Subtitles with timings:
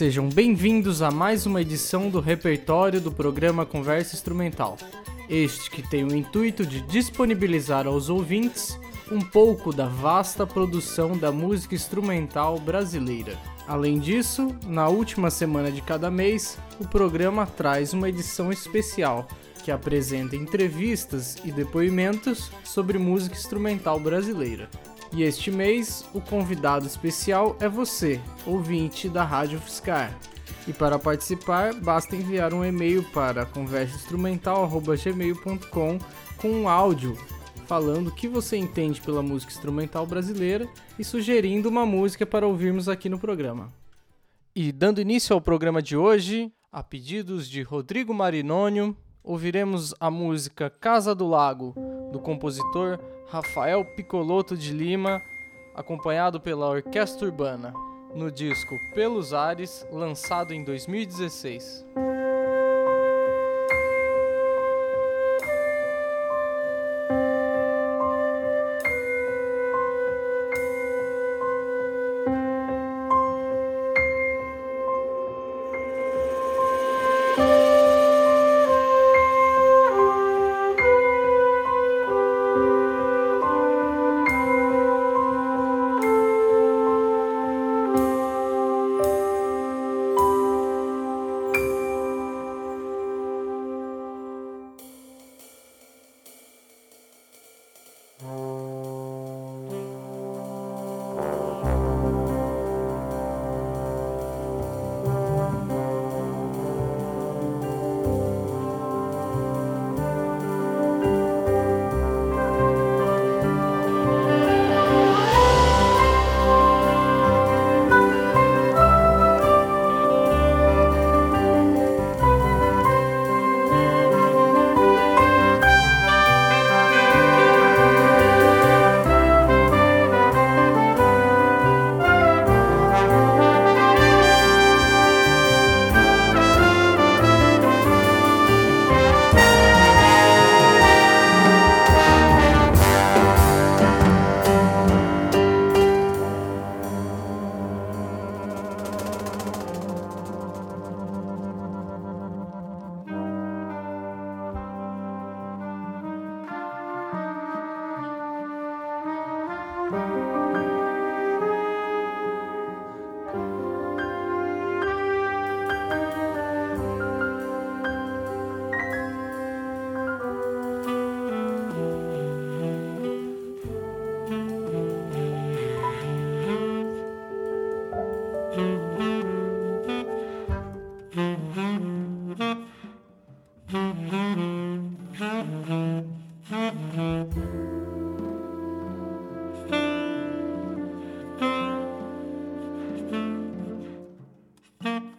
[0.00, 4.78] sejam bem-vindos a mais uma edição do repertório do programa Conversa Instrumental.
[5.28, 8.80] Este que tem o intuito de disponibilizar aos ouvintes
[9.12, 13.36] um pouco da vasta produção da música instrumental brasileira.
[13.68, 19.28] Além disso, na última semana de cada mês, o programa traz uma edição especial
[19.62, 24.70] que apresenta entrevistas e depoimentos sobre música instrumental brasileira.
[25.12, 30.16] E este mês, o convidado especial é você, ouvinte da Rádio Fiscar.
[30.68, 35.98] E para participar, basta enviar um e-mail para conversainstrumental.gmail.com
[36.36, 37.18] com um áudio
[37.70, 42.88] falando o que você entende pela música instrumental brasileira e sugerindo uma música para ouvirmos
[42.88, 43.72] aqui no programa.
[44.56, 50.68] E dando início ao programa de hoje, a pedidos de Rodrigo Marinônio, ouviremos a música
[50.68, 51.72] Casa do Lago,
[52.10, 55.22] do compositor Rafael Picoloto de Lima,
[55.74, 57.72] acompanhado pela Orquestra Urbana,
[58.14, 61.86] no disco Pelos Ares, lançado em 2016.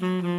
[0.00, 0.33] Mm-hmm.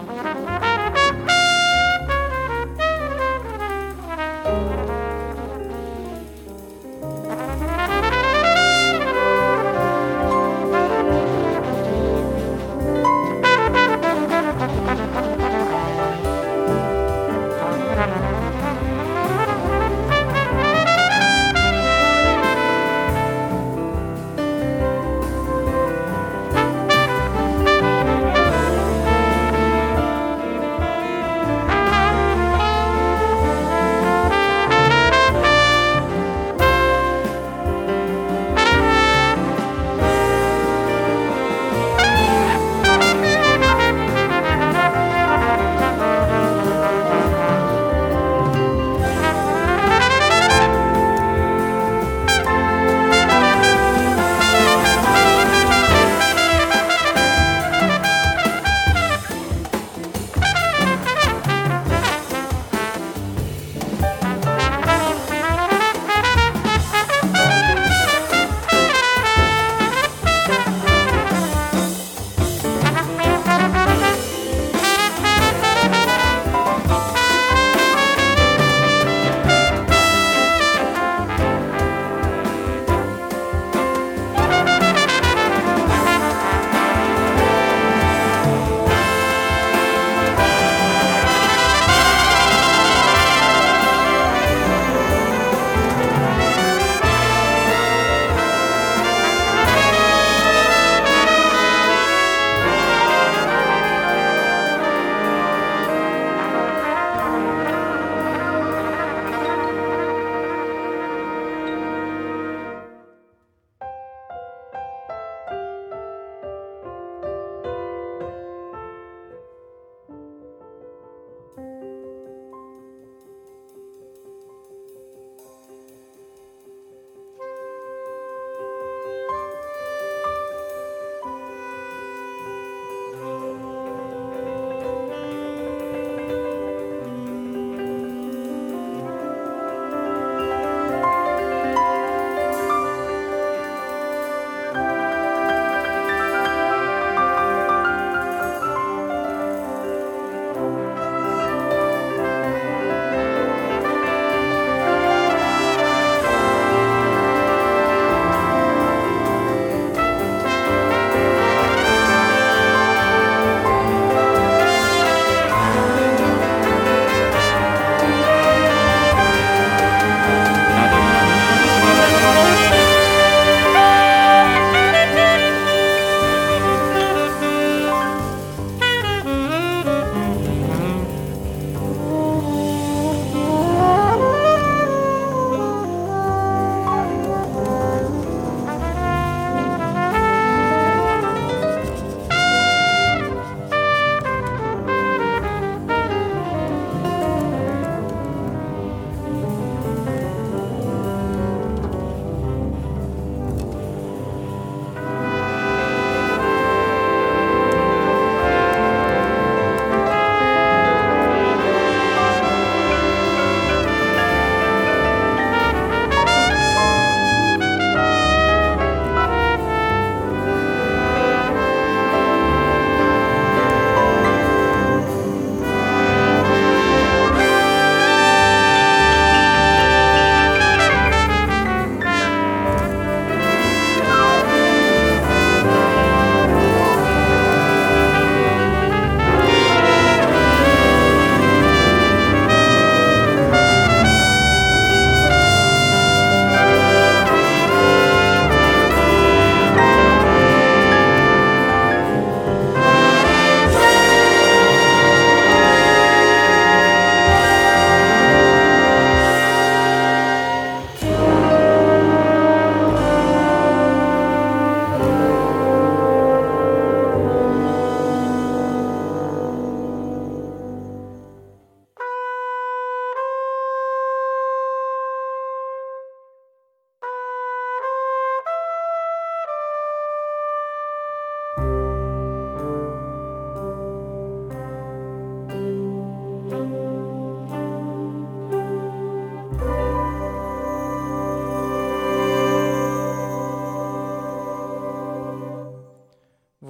[0.00, 0.67] Música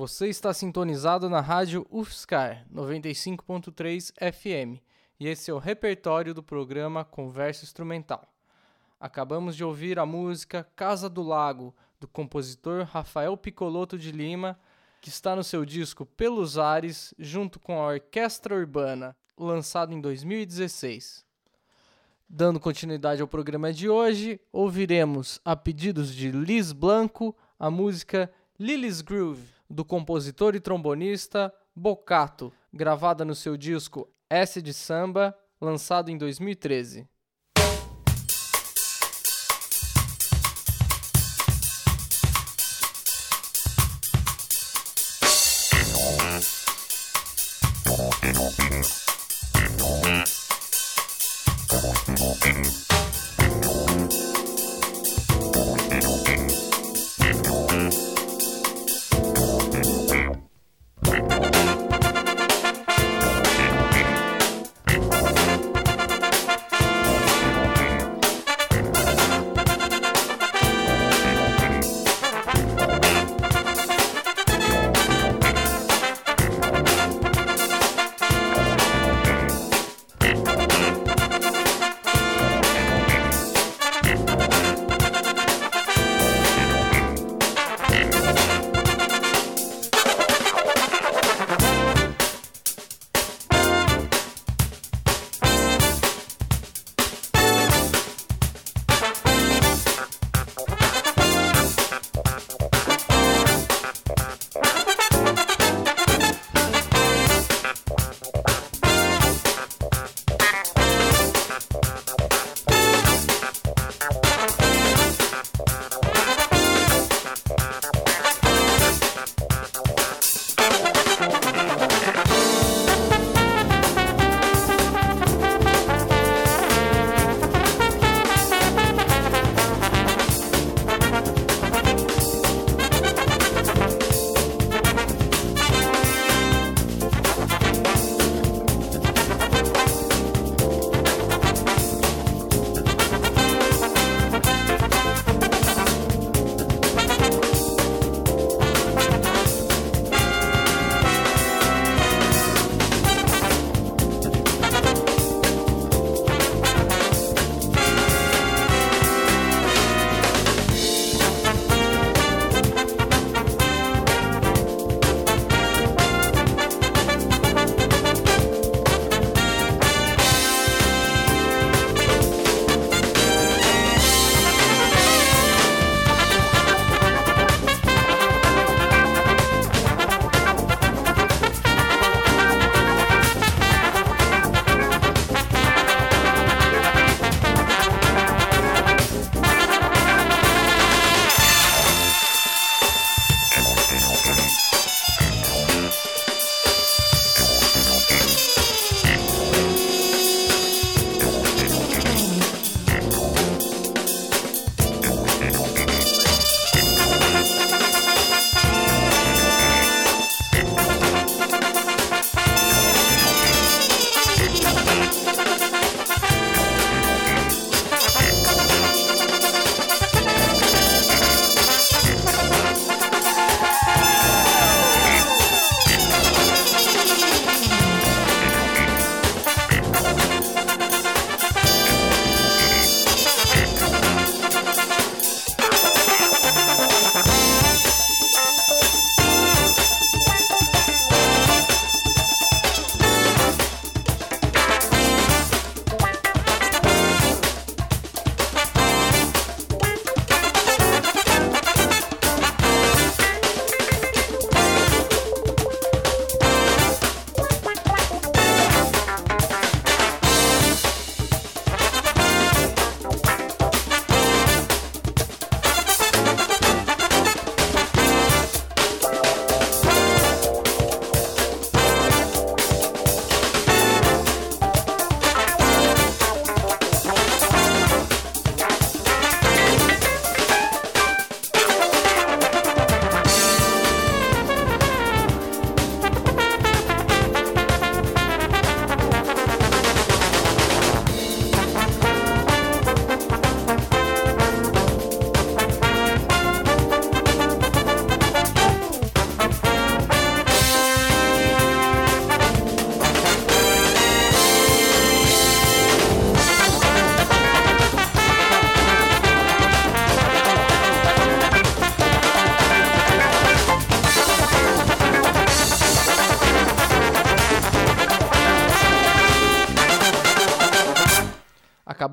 [0.08, 4.82] Você está sintonizado na rádio UFSCar 95.3 FM
[5.20, 8.26] e esse é o repertório do programa Conversa Instrumental.
[8.98, 14.58] Acabamos de ouvir a música Casa do Lago, do compositor Rafael Picoloto de Lima,
[15.02, 21.22] que está no seu disco Pelos Ares, junto com a Orquestra Urbana, lançado em 2016.
[22.26, 29.02] Dando continuidade ao programa de hoje, ouviremos, a pedidos de Liz Blanco, a música Lily's
[29.02, 36.18] Groove do compositor e trombonista Bocato, gravada no seu disco S de Samba, lançado em
[36.18, 37.08] 2013.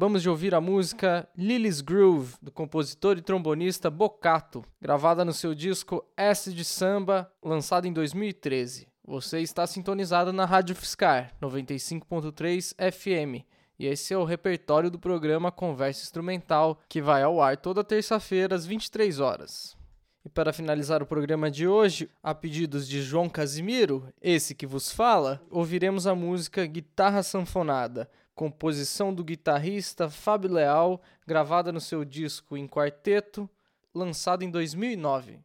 [0.06, 5.56] Acabamos de ouvir a música Lily's Groove, do compositor e trombonista Bocato, gravada no seu
[5.56, 8.88] disco S de Samba, lançado em 2013.
[9.04, 13.44] Você está sintonizado na Rádio Fiscar 95.3 FM.
[13.80, 18.54] E esse é o repertório do programa Conversa Instrumental, que vai ao ar toda terça-feira
[18.56, 19.76] às 23 horas.
[20.24, 24.92] E para finalizar o programa de hoje, a pedidos de João Casimiro, esse que vos
[24.92, 32.58] fala, ouviremos a música Guitarra Sanfonada, composição do guitarrista Fábio Leal, gravada no seu disco
[32.58, 33.50] em quarteto,
[33.94, 35.40] lançado em 2009.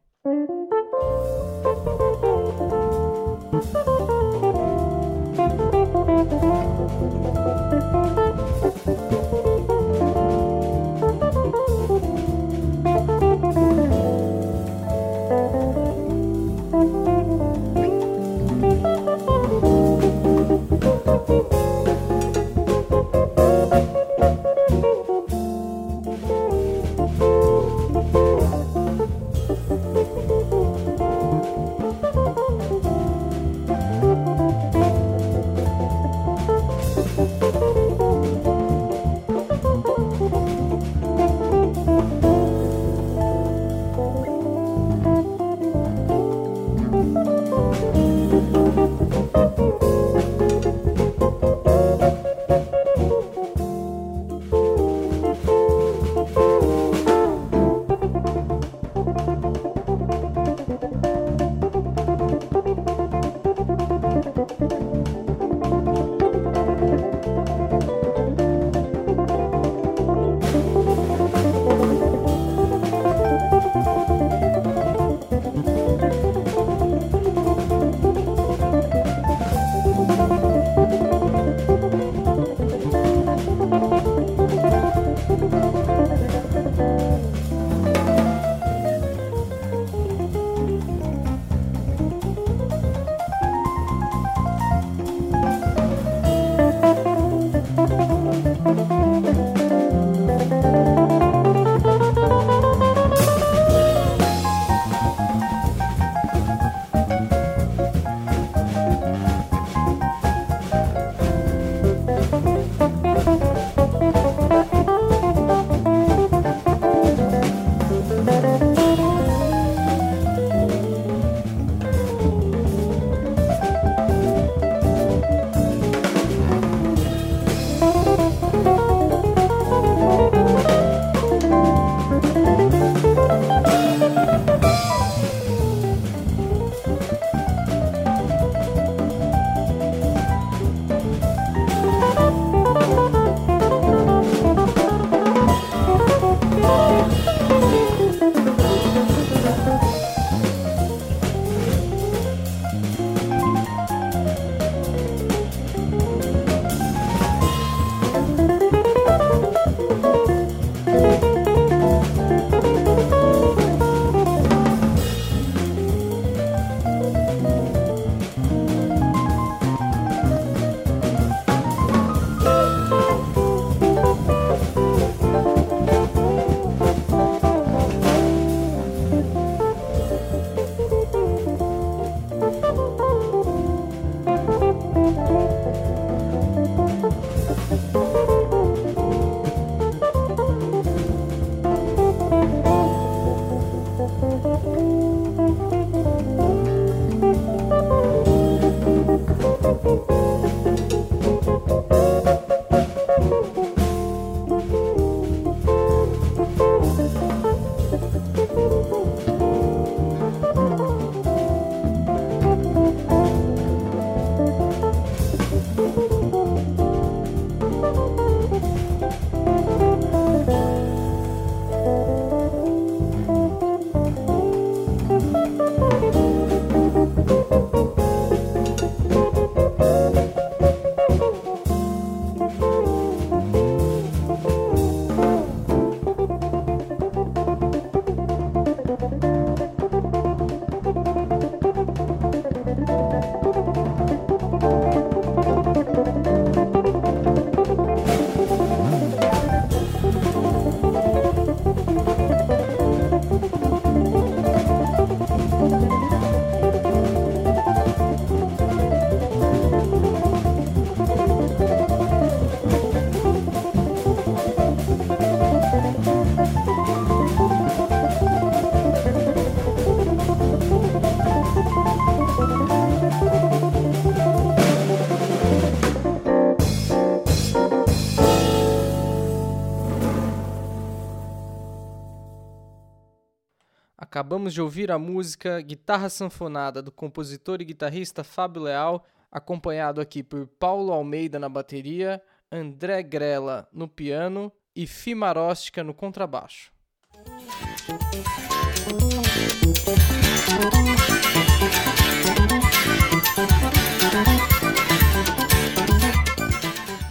[284.31, 290.23] Acabamos de ouvir a música Guitarra Sanfonada do compositor e guitarrista Fábio Leal, acompanhado aqui
[290.23, 296.71] por Paulo Almeida na bateria, André Grela no piano e Fimaróstica no contrabaixo.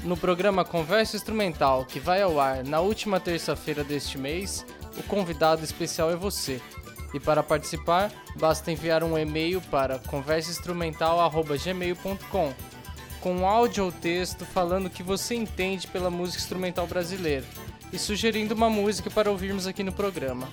[0.03, 4.65] No programa Conversa Instrumental, que vai ao ar na última terça-feira deste mês,
[4.99, 6.63] o convidado especial é você.
[7.13, 12.55] E para participar, basta enviar um e-mail para conversainstrumental.gmail.com
[13.21, 17.45] com áudio ou texto falando o que você entende pela música instrumental brasileira
[17.93, 20.49] e sugerindo uma música para ouvirmos aqui no programa.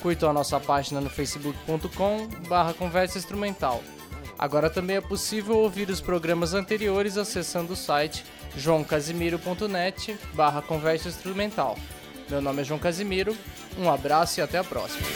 [0.00, 3.82] Curtam a nossa página no facebook.com barra conversa instrumental.
[4.38, 8.24] Agora também é possível ouvir os programas anteriores acessando o site
[8.56, 11.78] joãocasimiro.net barra conversa instrumental.
[12.28, 13.36] Meu nome é João Casimiro,
[13.78, 15.06] um abraço e até a próxima.